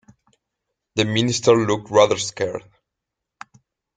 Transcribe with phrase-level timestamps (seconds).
[0.95, 2.63] The minister looked rather scared.